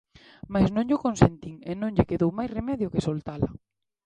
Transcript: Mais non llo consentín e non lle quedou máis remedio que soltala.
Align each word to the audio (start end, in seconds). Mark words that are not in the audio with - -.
Mais 0.53 0.69
non 0.75 0.87
llo 0.89 1.03
consentín 1.05 1.55
e 1.69 1.71
non 1.81 1.93
lle 1.95 2.07
quedou 2.09 2.29
máis 2.37 2.53
remedio 2.57 2.91
que 2.93 3.05
soltala. 3.07 3.49